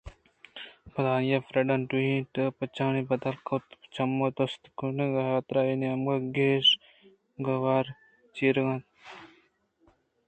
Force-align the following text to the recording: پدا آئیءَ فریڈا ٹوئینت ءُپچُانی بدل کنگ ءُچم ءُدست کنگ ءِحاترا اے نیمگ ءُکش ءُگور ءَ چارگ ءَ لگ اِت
پدا 0.91 1.09
آئیءَ 1.17 1.45
فریڈا 1.47 1.75
ٹوئینت 1.89 2.33
ءُپچُانی 2.43 3.01
بدل 3.09 3.35
کنگ 3.47 3.73
ءُچم 3.85 4.11
ءُدست 4.25 4.63
کنگ 4.77 5.15
ءِحاترا 5.21 5.61
اے 5.67 5.73
نیمگ 5.81 6.09
ءُکش 6.15 6.65
ءُگور 7.39 7.85
ءَ 7.89 7.99
چارگ 8.35 8.67
ءَ 8.71 8.75
لگ 8.77 8.81
اِت 8.81 8.85